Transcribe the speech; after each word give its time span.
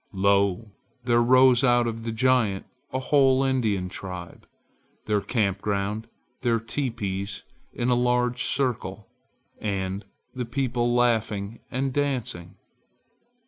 Lo! 0.13 0.71
there 1.03 1.21
rose 1.21 1.63
out 1.63 1.85
of 1.85 2.01
the 2.01 2.11
giant 2.11 2.65
a 2.91 2.97
whole 2.97 3.43
Indian 3.43 3.87
tribe: 3.87 4.47
their 5.05 5.21
camp 5.21 5.61
ground, 5.61 6.07
their 6.41 6.59
teepees 6.59 7.43
in 7.71 7.89
a 7.89 7.93
large 7.93 8.41
circle, 8.43 9.11
and 9.59 10.03
the 10.33 10.43
people 10.45 10.91
laughing 10.91 11.59
and 11.69 11.93
dancing. 11.93 12.55